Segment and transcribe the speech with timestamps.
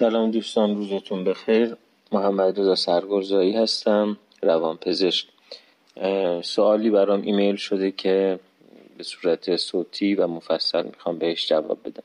[0.00, 1.76] سلام دوستان روزتون بخیر.
[2.12, 5.26] محمد رضا سرگرزایی هستم روانپزشک.
[6.42, 8.38] سوالی برام ایمیل شده که
[8.96, 12.02] به صورت صوتی و مفصل می‌خوام بهش جواب بدم.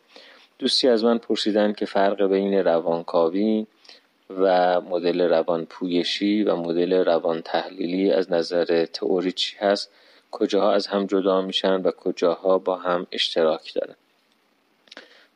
[0.60, 3.68] دوستی از من پرسیدن که فرق بین روانکاوی
[4.30, 9.91] و مدل روان پویشی و مدل روان تحلیلی از نظر تئوری چی هست؟
[10.32, 13.96] کجاها از هم جدا میشن و کجاها با هم اشتراک دارن؟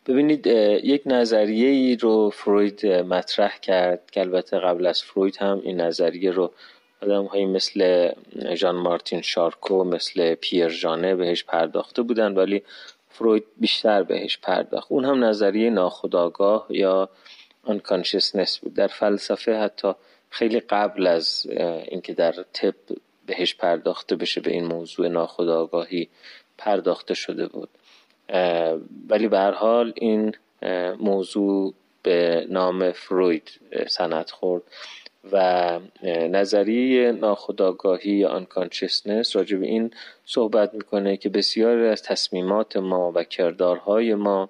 [0.05, 0.47] ببینید
[0.83, 6.31] یک نظریه ای رو فروید مطرح کرد که البته قبل از فروید هم این نظریه
[6.31, 6.51] رو
[7.01, 8.11] آدم هایی مثل
[8.55, 12.63] ژان مارتین شارکو مثل پیر جانه بهش پرداخته بودن ولی
[13.09, 14.91] فروید بیشتر بهش پرداخت.
[14.91, 17.09] اون هم نظریه ناخودآگاه یا
[17.67, 18.73] unconsciousness بود.
[18.73, 19.93] در فلسفه حتی
[20.29, 21.47] خیلی قبل از
[21.87, 22.75] اینکه در طب
[23.25, 26.09] بهش پرداخته بشه به این موضوع ناخودآگاهی
[26.57, 27.69] پرداخته شده بود.
[29.09, 30.35] ولی به هر حال این
[30.99, 33.51] موضوع به نام فروید
[33.87, 34.61] سند خورد
[35.31, 39.91] و نظریه ناخودآگاهی یا آنکانشسنس راجع به این
[40.25, 44.49] صحبت می‌کنه که بسیاری از تصمیمات ما و کردارهای ما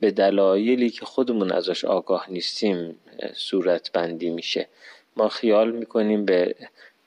[0.00, 2.98] به دلایلی که خودمون ازش آگاه نیستیم
[3.34, 4.68] صورت بندی میشه.
[5.16, 6.54] ما خیال می‌کنیم به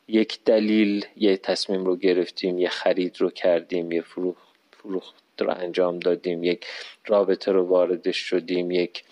[0.07, 4.48] یک دلیل یه تصمیم رو گرفتیم یه خرید رو کردیم یه فروخت
[4.83, 6.65] فروخت رو انجام دادیم یک
[7.07, 9.03] رابطه رو واردش شدیم یک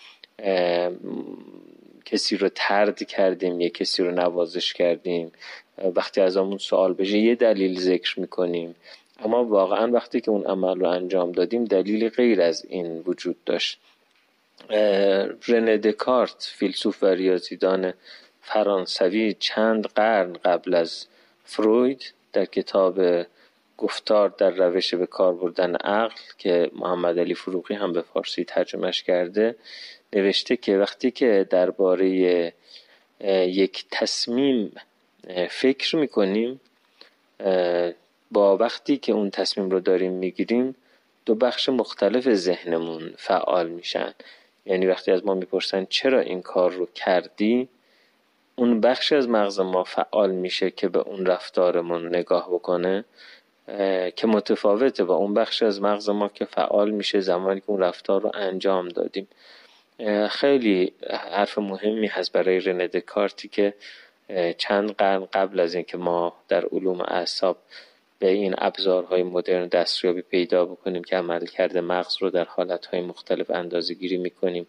[2.05, 5.31] کسی رو ترد کردیم یک کسی رو نوازش کردیم.
[5.95, 8.75] وقتی از همون سوال بشه یه دلیل ذکر می‌کنیم.
[9.19, 13.79] اما واقعا وقتی که اون عمل رو انجام دادیم دلیل غیر از این وجود داشت.
[15.47, 17.93] رنه دکارت فیلسوف و ریاضیدان
[18.41, 21.07] فرانسوی چند قرن قبل از
[21.43, 22.99] فروید در کتاب
[23.77, 29.03] گفتار در روش به کار بردن عقل که محمد علی فروغی هم به فارسی ترجمهش
[29.03, 29.55] کرده
[30.13, 32.09] نوشته که وقتی که درباره
[33.47, 34.71] یک تصمیم
[35.49, 36.61] فکر می‌کنیم
[38.31, 40.75] با وقتی که اون تصمیم رو داریم می‌گیریم
[41.25, 44.13] دو بخش مختلف ذهنمون فعال میشن.
[44.65, 47.69] یعنی وقتی از ما می‌پرسن چرا این کار رو کردی
[48.55, 53.05] اون بخش از مغز ما فعال میشه که به اون رفتارمون نگاه بکنه.
[54.15, 58.21] که متفاوته با اون بخش از مغز ما که فعال میشه زمانی که اون رفتار
[58.21, 59.27] رو انجام دادیم.
[60.29, 60.93] خیلی
[61.31, 63.73] حرف مهمی هست برای رنه دکارتی که
[64.57, 67.57] چند قرن قبل از اینکه ما در علوم اعصاب
[68.19, 73.51] به این ابزارهای مدرن دستیابی پیدا بکنیم که عمل کرده مغز رو در حالتهای مختلف
[73.51, 74.67] اندازه گیری می‌کنیم.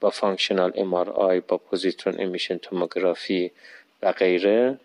[0.00, 0.72] با functional
[1.14, 3.50] MRI با positron emission tomography
[4.02, 4.78] و غیره.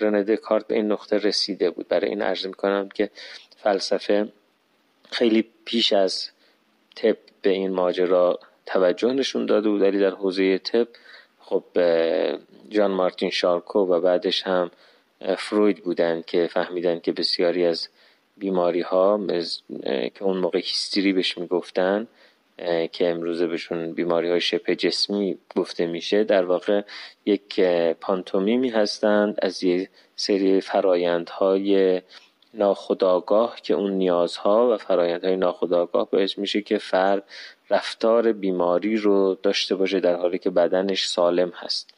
[0.00, 1.88] رنه دکارت به این نقطه رسیده بود.
[1.88, 3.10] برای این عرض می‌کنم که
[3.56, 4.28] فلسفه
[5.10, 6.30] خیلی پیش از
[6.96, 10.88] طب به این ماجرا توجه نشون داده بود ولی در حوزه طب
[11.40, 11.64] خب
[12.68, 14.70] جان مارتین شارکو و بعدش هم
[15.38, 17.88] فروید بودن که فهمیدن که بسیاری از
[18.36, 19.26] بیماری ها
[20.14, 22.08] که اون موقع هیستری بهش می‌گفتن
[22.92, 26.82] که امروزه بهشون بیماری های شبه جسمی گفته میشه در واقع
[27.26, 27.60] یک
[28.00, 32.02] پانتومیمی هستند از یه سری فرایندهای
[32.54, 37.22] ناخداگاه که اون نیازها و فرایندهای ناخداگاه باعث میشه که فرد
[37.70, 41.94] رفتار بیماری رو داشته باشه در حالی که بدنش سالم هست.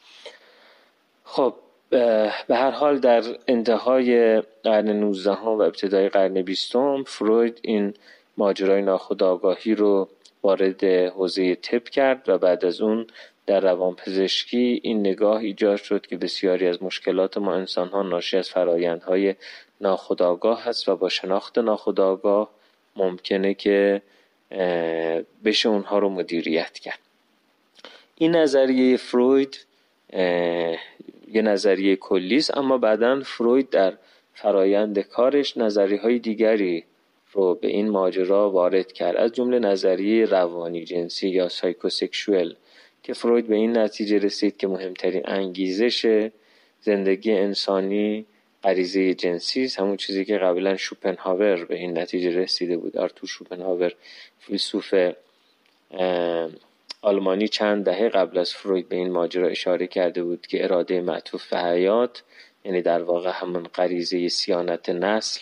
[1.23, 1.53] خب
[1.89, 7.93] به هر حال در انتهای قرن 19 و ابتدای قرن 20 فروید این
[8.37, 10.09] ماجرای ناخودآگاهی رو
[10.43, 13.07] وارد حوزه طب کرد و بعد از اون
[13.45, 18.49] در روانپزشکی این نگاه ایجاد شد که بسیاری از مشکلات ما انسان ها ناشی از
[18.49, 19.35] فرایندهای
[19.81, 22.49] ناخودآگاه هست و با شناخت ناخودآگاه
[22.95, 24.01] ممکنه که
[25.45, 26.99] بشه اونها رو مدیریت کرد.
[28.15, 29.65] این نظریه فروید
[31.33, 33.93] یه نظریه کلی است اما بعدا فروید در
[34.33, 36.83] فرایند کارش نظریه های دیگری
[37.35, 39.15] رو به این ماجرا وارد کرد.
[39.15, 42.55] از جمله نظریه روانی جنسی یا سایکوسکشوال
[43.03, 46.29] که فروید به این نتیجه رسید که مهمترین انگیزش
[46.81, 48.25] زندگی انسانی
[48.63, 49.79] غریزه جنسی است.
[49.79, 52.97] همون چیزی که قبلا شوپنهاور به این نتیجه رسیده بود.
[52.97, 53.93] آرتور شوپنهاور
[54.39, 54.93] فیلسوف
[57.01, 61.53] آلمانی چند دهه قبل از فروید به این ماجرا اشاره کرده بود که اراده معطوف
[61.53, 62.23] به حیات
[62.65, 65.41] یعنی در واقع همون غریزه سیانت نسل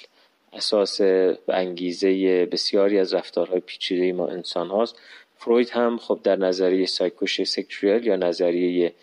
[0.55, 4.95] اساس و انگیزه بسیاری از رفتارهای پیچیده ما انسان هاست.
[5.37, 8.93] فروید هم خب در نظریه سایکوش سکشوال یا نظریه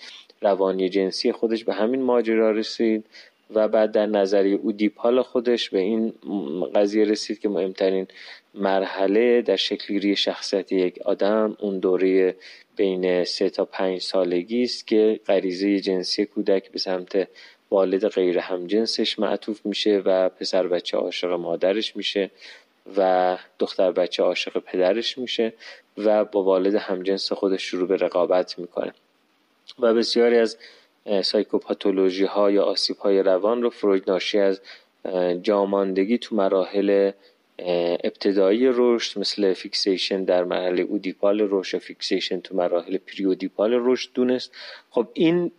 [0.42, 3.04] روانی جنسی خودش به همین ماجرا رسید
[3.54, 6.12] و بعد در نظریه اودیپال خودش به این
[6.74, 8.06] قضیه رسید که مهمترین
[8.54, 12.36] مرحله در شکلگیری شخصیت یک آدم اون دوره
[12.76, 17.28] بین سه تا پنج سالگی است که غریزه جنسی کودک به سمت
[17.70, 22.30] والد غیر همجنسش معطوف میشه و پسر بچه عاشق مادرش میشه
[22.96, 25.52] و دختر بچه عاشق پدرش میشه
[25.96, 28.92] و با والد همجنس خودش شروع به رقابت می‌کنه.
[29.78, 30.56] و بسیاری از
[31.22, 34.60] psychopathology ها یا آسیب های روان رو فروید ناشی از
[35.42, 37.12] جاماندگی تو مراحل
[38.04, 44.52] ابتدایی رشد مثل fixation در مرحله oedipal رشد و fixation تو مراحل pre-oedipal رشد دونست.
[44.90, 45.52] خب این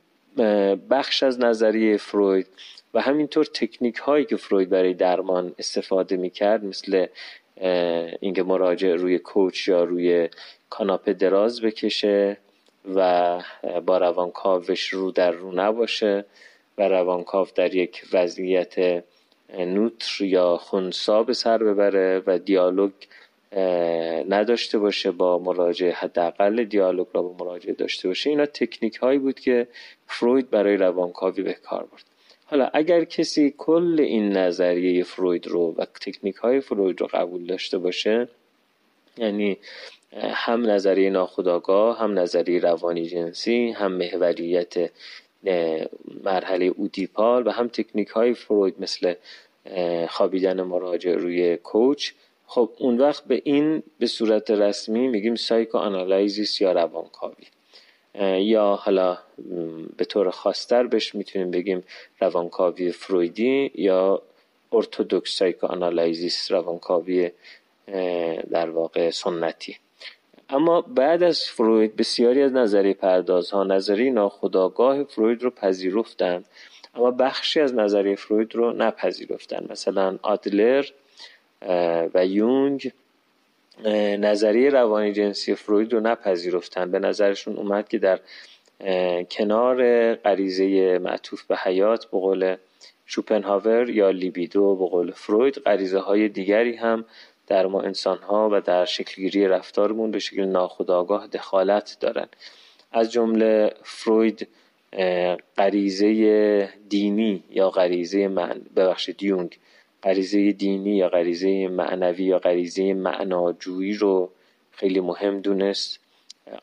[0.90, 2.48] بخش از نظریه فروید
[2.94, 7.06] و همینطور تکنیک هایی که فروید برای درمان استفاده می‌کرد مثل
[8.20, 10.30] اینکه مراجع روی کوچ یا روی
[10.70, 12.38] کاناپه دراز بکشه
[12.96, 13.40] و
[13.86, 16.26] با روانکاوش رو در رو نباشه
[16.78, 19.04] و روانکاو در یک وضعیت
[19.58, 22.92] نوتر یا خونسا به سر ببره و دیالوگ
[24.30, 28.30] نداشته باشه با مراجعه حداقل دیالوگ را با مراجعه داشته باشه.
[28.30, 29.68] اینا تکنیک هایی بود که
[30.08, 32.04] فروید برای روانکاوی به کار برد.
[32.46, 37.78] حالا اگر کسی کل این نظریه فروید رو و تکنیک های فروید رو قبول داشته
[37.78, 38.28] باشه
[39.18, 39.58] یعنی
[40.14, 44.74] هم نظریه ناخودآگاه هم نظریه روانی جنسی هم محوریت
[46.24, 49.14] مرحله oedipal و هم تکنیک های فروید مثل
[50.10, 52.12] خوابیدن مراجع روی couch
[52.54, 57.46] خب اون وقت به این به صورت رسمی میگیم psychoanalysis یا روانکاوی.
[58.40, 59.18] یا حالا
[59.98, 61.84] به طور خاصتر بهش می‌تونیم بگیم
[62.20, 64.22] روانکاوی فرویدی یا
[64.72, 67.32] orthodox psychoanalysis روانکاوی
[68.52, 69.78] در واقع سنتی.
[70.50, 76.46] اما بعد از فروید بسیاری از نظریه پردازها نظریه ناخودآگاه فروید رو پذیرفتند
[76.96, 80.86] اما بخشی از نظریه فروید رو نپذیرفتن مثلا آدلر
[82.14, 82.92] و یونگ
[84.20, 86.92] نظریه روانی جنسی فروید رو نپذیرفتن.
[86.92, 88.20] به نظرشون اومد که در
[89.32, 92.56] کنار غریزه معطوف به حیات به قول
[93.06, 97.06] شوپنهاور یا لیبیدو به قول فروید غریزه های دیگری هم
[97.48, 102.28] در ما انسان ها و در شکلگیری رفتارمون به شکل ناخودآگاه دخالت دارن.
[102.92, 104.48] از جمله فروید
[105.58, 109.58] غریزه دینی یا غریزه من ببخشید یونگ.
[110.04, 114.32] غریزه دینی یا غریزه معنوی یا غریزه معناجویی رو
[114.72, 116.00] خیلی مهم دونست.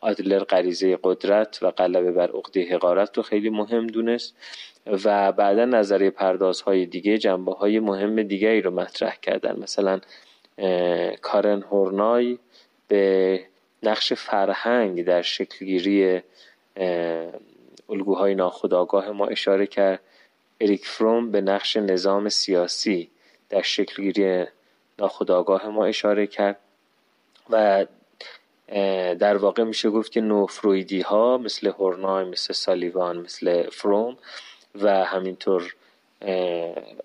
[0.00, 4.34] آدلر غریزه قدرت و غلبه بر عقده حقارت رو خیلی مهم دونست
[5.04, 9.58] و بعدا نظریه پردازهای دیگه جنبه های مهم دیگری رو مطرح کردن.
[9.58, 10.00] مثلا
[11.22, 12.38] کارن هورنای
[12.88, 13.40] به
[13.82, 16.20] نقش فرهنگ در شکلگیری
[17.88, 20.00] الگوهای ناخودآگاه ما اشاره کرد.
[20.60, 23.10] اریک فروم به نقش نظام سیاسی
[23.50, 24.44] در شکلگیری
[24.98, 26.58] ناخودآگاه ما اشاره کرد
[27.50, 27.86] و
[29.18, 34.16] در واقع میشه گفت که نوفرویدی ها مثل هورنای مثل سالیوان مثل فروم
[34.74, 35.74] و همینطور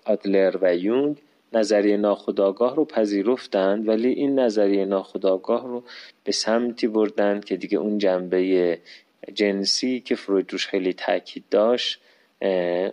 [0.04, 1.16] آدلر و یونگ
[1.52, 5.82] نظریه ناخودآگاه رو پذیرفتند ولی این نظریه ناخودآگاه رو
[6.24, 8.78] به سمتی بردند که دیگه اون جنبه
[9.34, 12.00] جنسی که فروید روش خیلی تاکید داشت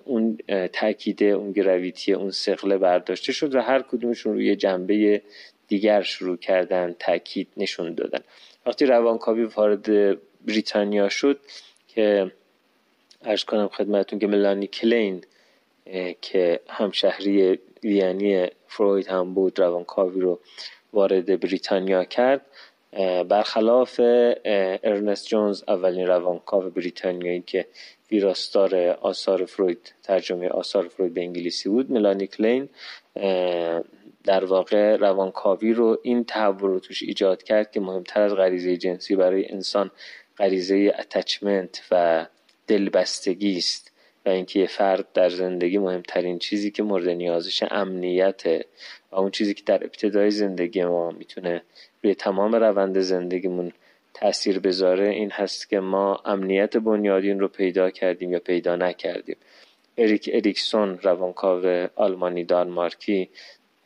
[0.05, 0.37] اون
[0.73, 5.21] تاکیده اون گراویتی اون سقله برداشته شد و هر کدومشون روی جنبه
[5.67, 8.19] دیگر شروع کردن تاکید نشون دادن.
[8.65, 11.39] وقتی روانکاوی وارد بریتانیا شد
[11.87, 12.31] که
[13.21, 15.23] ارز کنم خدمتون که ملانی کلین
[16.21, 20.39] که همشهری وینی فروید هم بود روانکاوی رو
[20.93, 22.45] وارد بریتانیا کرد
[23.29, 23.99] برخلاف
[24.83, 27.65] ارنست جونز اولین روانکاو بریتانیایی که
[28.11, 32.69] ویراستار آثار فروید ترجمه آثار فروید به انگلیسی بود ملانی کلین
[34.23, 39.15] در واقع روانکاوی رو این تحول رو توش ایجاد کرد که مهمتر از غریزه جنسی
[39.15, 39.91] برای انسان
[40.37, 42.25] غریزه اتچمنت و
[42.67, 43.91] دلبستگی است
[44.25, 48.65] و اینکه فرد در زندگی مهمترین چیزی که مورد نیازش امنیته
[49.11, 51.61] و اون چیزی که در ابتدای زندگی ما می‌تونه
[52.03, 53.71] روی تمام روند زندگیمون
[54.13, 59.37] تاثیر بذاره این هست که ما امنیت بنیادین رو پیدا کردیم یا پیدا نکردیم.
[59.97, 63.29] اریک اریکسون روانکاو آلمانی دانمارکی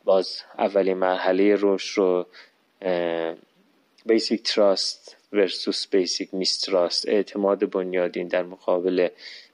[0.04, 2.26] باز اولین مرحله رشد رو
[4.06, 9.08] basic trust versus basic mistrust اعتماد بنیادین در مقابل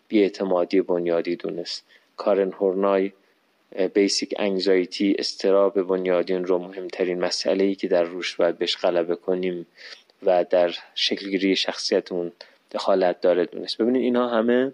[0.09, 1.85] بی‌اعتمادی بنیادی دونست.
[2.17, 3.13] کارن هورنای
[3.95, 9.67] بیسیک انگزایتی استراب بنیادین رو مهمترین مسئله ای که در روش باید بهش غلبه کنیم.
[10.27, 12.33] و در شکلگیری شخصیتمون
[12.73, 13.79] دخالت داره دونست.
[13.79, 14.73] ببینید اینها همه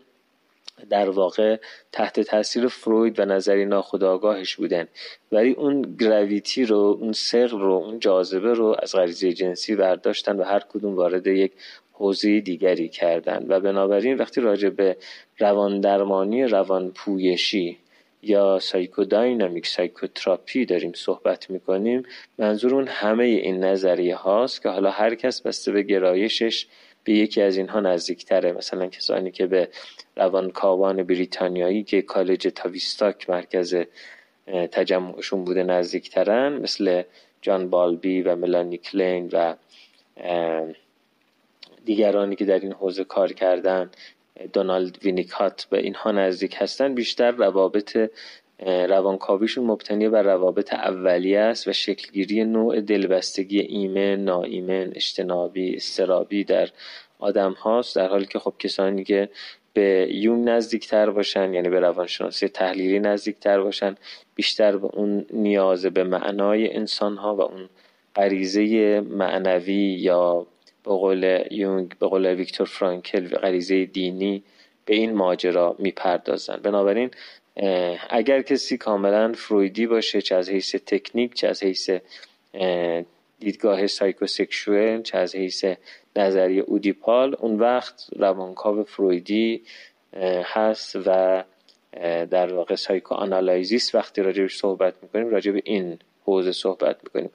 [0.90, 1.56] در واقع
[1.92, 4.88] تحت تاثیر فروید و نظری ناخودآگاهش بودن.
[5.32, 10.42] ولی اون گراویتی رو اون سقل رو اون جاذبه رو از غریزه جنسی برداشتن و
[10.44, 11.52] هر کدوم وارد یک
[11.92, 13.46] حوزه دیگری کردن.
[13.48, 14.96] و بنابراین وقتی راجع به
[15.38, 17.78] روان درمانی روان پویشی
[18.22, 22.02] یا psychodynamic psychotherapy داریم صحبت می‌کنیم
[22.38, 26.66] منظور اون همه این نظریه هاست که حالا هر کس بسته به گرایشش
[27.04, 28.52] به یکی از اینها نزدیکتره.
[28.52, 29.68] مثلا کسانی که به
[30.16, 33.76] روانکاوان بریتانیایی که کالج تاویستاک مرکز
[34.46, 37.02] تجمعشون بوده نزدیکترن مثل
[37.42, 39.54] جان بالبی و ملانی کلین و
[41.84, 43.90] دیگرانی که در این حوزه کار کردن
[44.52, 48.10] دونالد وینیکات به اینها نزدیک هستن بیشتر روابط
[48.66, 56.68] روانکاویشون مبتنی بر روابط اولیه است و شکلگیری نوع دلبستگی ایمن، ناایمن، اجتنابی، استرابی در
[57.18, 57.96] آدم هاست.
[57.96, 59.28] در حالی که خب کسانی که
[59.72, 63.94] به یون نزدیکتر باشن یعنی به روانشناسی تحلیلی نزدیکتر باشن
[64.34, 67.68] بیشتر به اون نیاز به معنای انسان ها و اون
[68.16, 70.46] غریزه معنوی یا
[70.88, 74.42] به قول یونگ به قول ویکتور فرانکل غریزه دینی
[74.84, 77.10] به این ماجرا می‌پردازن بنابراین
[78.10, 81.90] اگر کسی کاملا فرویدی باشه چه از حیث تکنیک چه از حیث
[83.40, 85.64] دیدگاه سایکوسکشوال چه از حیث
[86.16, 89.62] نظریه oedipal اون وقت روانکاو فرویدی
[90.44, 91.44] هست و
[92.30, 97.30] در واقع psychoanalysis وقتی راجع بهش صحبت می‌کنیم راجع به این حوزه صحبت می‌کنیم.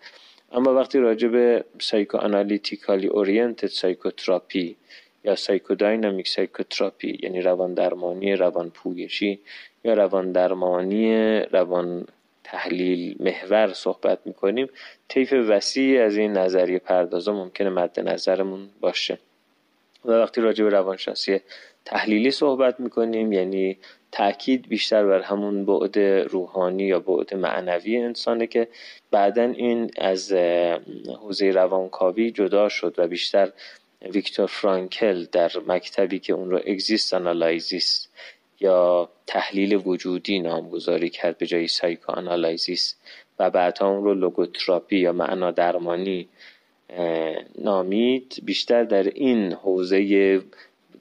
[0.53, 4.75] اما وقتی راجع به psychoanalytically oriented psychotherapy
[5.23, 9.39] یا psychodynamic psychotherapy یعنی روان درمانی روان پویشی
[9.83, 12.05] یا روان درمانی روان
[12.43, 14.69] تحلیل محور صحبت می‌کنیم
[15.07, 19.17] طیف وسیعی از این نظریه پردازا ممکنه مد نظرمون باشه.
[20.05, 21.39] و وقتی راجع به روانشناسی
[21.85, 23.77] تحلیلی صحبت می‌کنیم یعنی
[24.13, 28.67] تاکید بیشتر بر همون بعد روحانی یا بعد معنوی انسانه که
[29.11, 30.33] بعدا این از
[31.21, 33.51] حوزه روانکاوی جدا شد و بیشتر
[34.01, 38.07] ویکتور فرانکل در مکتبی که اون رو exist analysis
[38.59, 42.95] یا تحلیل وجودی نامگذاری کرد به جای psychoanalysis
[43.39, 46.29] و بعدها اون رو logotherapy یا معنا درمانی
[47.57, 48.35] نامید.
[48.43, 50.41] بیشتر در این حوزه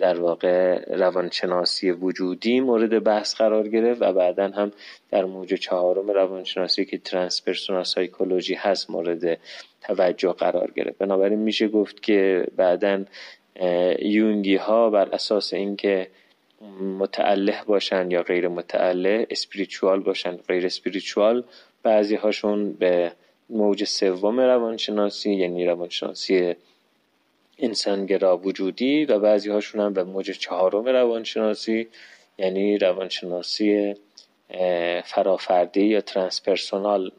[0.02, 4.72] در واقع روانشناسی وجودی مورد بحث قرار گرفت و بعدا هم
[5.10, 9.38] در موج چهارم روانشناسی که transpersonal psychology هست مورد
[9.80, 10.98] توجه قرار گرفت.
[10.98, 13.04] بنابراین میشه گفت که بعدا
[14.02, 16.08] یونگی ها بر اساس اینکه
[16.98, 21.44] متأله باشن یا غیر متأله spiritual باشن غیر spiritual
[21.82, 23.12] بعضی هاشون به
[23.50, 26.54] موج سوم روانشناسی یعنی روانشناسی
[27.62, 31.88] انسانگرا وجودی و بعضی هاشون هم به موج چهارم روانشناسی
[32.38, 33.94] یعنی روانشناسی
[35.04, 37.12] فرافردی یا ترانسپرسونال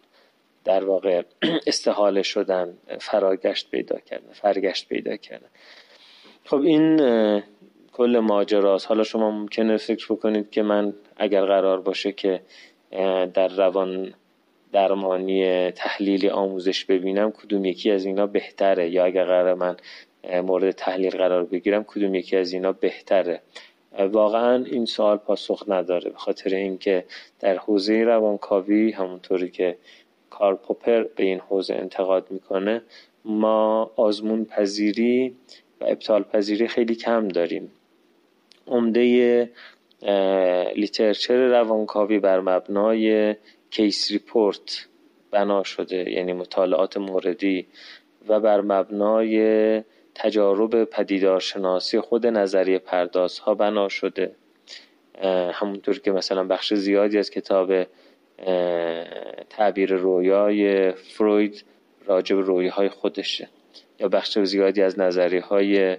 [0.65, 1.23] در واقع
[1.67, 5.47] استحاله شدن فراگشت پیدا کردن فرگشت پیدا کردن.
[6.45, 6.97] خب این
[7.93, 8.87] کل ماجراست.
[8.87, 12.41] حالا شما ممکنه فکر بکنید که من اگر قرار باشه که
[13.33, 14.13] در روان
[14.71, 19.77] درمانی تحلیلی آموزش ببینم کدوم یکی از اینا بهتره؟ یا اگر قرار من
[20.43, 23.41] مورد تحلیل قرار بگیرم کدوم یکی از اینا بهتره.
[23.99, 27.05] واقعا این سوال پاسخ نداره به خاطر اینکه
[27.39, 29.77] در حوزه روانکاوی همونطوری که
[30.29, 32.81] کارل پوپر به این حوزه انتقاد می‌کنه
[33.25, 35.35] ما آزمون پذیری
[35.81, 37.71] و ابطال پذیری خیلی کم داریم.
[38.67, 39.49] عمده
[40.75, 43.35] literature روانکاوی بر مبنای
[43.69, 44.87] case report
[45.31, 47.67] بنا شده یعنی مطالعات موردی
[48.27, 49.83] و بر مبنای
[50.15, 54.35] تجارب پدیدارشناسی خود نظریه پرداز ها بنا شده.
[55.53, 57.83] همونطور که مثلا بخش زیادی از کتاب
[59.49, 61.63] تعبیر رویای فروید
[62.05, 63.49] راجب رویه های خودشه.
[63.99, 65.97] یا بخش زیادی از نظریه های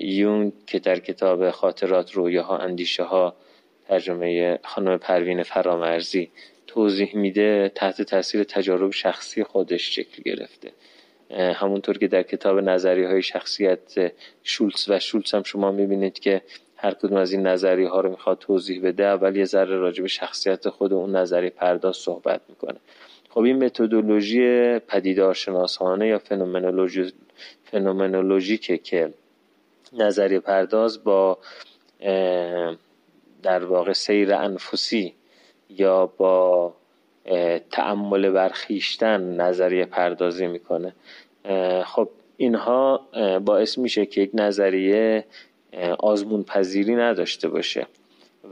[0.00, 3.36] یون که در کتاب خاطرات رویه ها اندیشه ها
[3.88, 6.30] ترجمه خانم پروین فرامرزی
[6.66, 10.72] توضیح میده تحت تاثیر تجارب شخصی خودش شکل گرفته.
[11.30, 16.42] همونطور که در کتاب نظری های شخصیت شولتز و شولتز هم شما می‌بینید که
[16.76, 20.08] هر کدوم از این نظریه ها رو می‌خواد توضیح بده اول یه ذره راجع به
[20.08, 22.78] شخصیت خود اون نظریه پرداز صحبت می‌کنه.
[23.30, 27.12] خب این متدولوژی پدیدارشناسانه یا فنومنولوژی
[27.64, 29.12] فنومنولوژیکه که
[29.92, 31.38] نظریه پرداز با
[33.42, 35.14] در واقع سیر انفسی
[35.70, 36.74] یا با
[37.70, 40.92] تأمل بر خویشتن نظریه پردازی می‌کنه.
[41.84, 43.00] خب اینها
[43.44, 45.24] باعث میشه که یک نظریه
[45.98, 47.86] آزمون پذیری نداشته باشه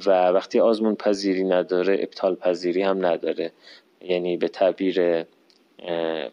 [0.07, 3.53] و وقتی آزمون پذیری نداره ابطال پذیری هم نداره.
[4.03, 5.25] یعنی به تعبیر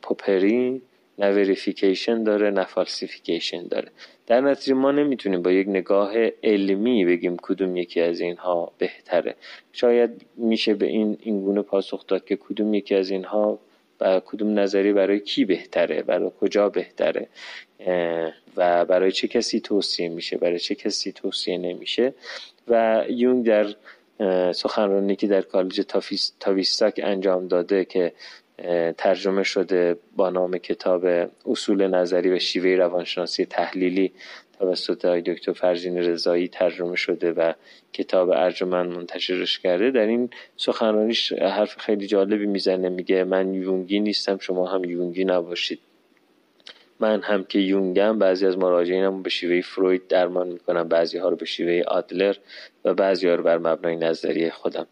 [0.02, 0.82] پوپری
[1.22, 3.88] نه verification داره نه falsification داره.
[4.28, 6.14] در نتیجه ما نمی‌تونیم با یک نگاه
[6.44, 9.36] علمی بگیم کدوم یکی از اینها بهتره.
[9.74, 13.60] شاید میشه به این اینگونه پاسخ داد که کدوم یکی از اینها
[14.00, 17.28] و کدوم نظری برای کی بهتره برای کجا بهتره
[18.58, 22.14] و برای چه کسی توصیه میشه برای چه کسی توصیه نمیشه.
[22.68, 23.68] و یونگ در
[24.52, 25.82] سخنرانی که در کالج
[26.40, 28.14] تاویستاک انجام داده که
[28.98, 31.06] ترجمه شده با نام کتاب
[31.46, 34.12] اصول نظری و شیوه روانشناسی تحلیلی.
[34.60, 37.54] توسط آقای دکتر فرزین رضایی ترجمه شده و
[37.94, 39.92] کتاب ارجمند منتشرش کرده.
[39.92, 45.80] در این سخنرانیش حرف خیلی جالبی می‌زنه میگه من یونگی نیستم شما هم یونگی نباشید.
[47.00, 51.36] من هم که یونگم بعضی از مراجعینم به شیوه فروید درمان می‌کنم بعضی ها رو
[51.36, 52.36] به شیوه آدلر
[52.86, 54.88] و بعضی ها رو بر مبنای نظریه خودم.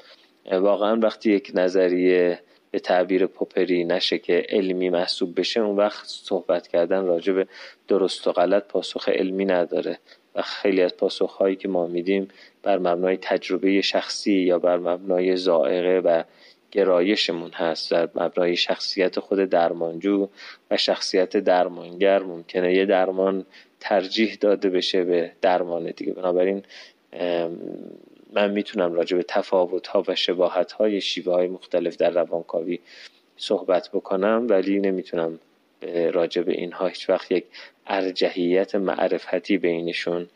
[0.51, 2.39] واقعا وقتی یک نظریه
[2.71, 7.47] به تعبیر پوپری نشه که علمی محسوب بشه اون وقت صحبت کردن راجع به
[7.87, 9.99] درست و غلط پاسخ علمی نداره
[10.35, 12.27] و خیلی از پاسخ هایی که ما میدیم
[12.63, 16.23] بر مبنای تجربه شخصی یا بر مبنای زائقه و
[16.71, 17.91] گرایشمون هست.
[17.91, 20.27] در مبنای شخصیت خود درمانجو
[20.71, 23.45] و شخصیت درمانگر ممکنه یه درمان
[23.79, 26.13] ترجیح داده بشه به درمان دیگه.
[26.13, 26.63] بنابراین
[28.33, 32.79] من می‌تونم راجع به تفاوت ها و شباهت های شیوه های مختلف در روانکاوی
[33.37, 35.39] صحبت بکنم ولی نمی‌تونم
[36.11, 37.45] راجع به اینها هیچ وقت یک
[37.87, 40.27] ارجحیت معرفتی بینشون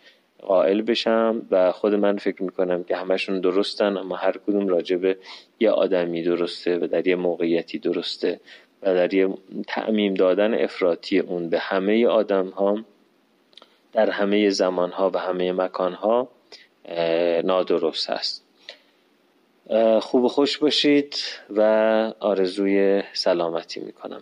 [0.42, 5.18] قائل بشم و خود من فکر می‌کنم که همشون درستن اما هر کدوم راجع به
[5.60, 8.40] یه آدمی درسته و در یه موقعیتی درسته
[8.82, 9.30] و در یه
[9.68, 12.84] تعمیم دادن افراطی اون به همه آدم ها
[13.94, 16.30] در همه زمان ها و همه مکان ها
[17.44, 18.44] نادرست است.
[20.02, 21.16] خوب و خوش باشید
[21.50, 21.62] و
[22.20, 24.22] آرزوی سلامتی می‌کنم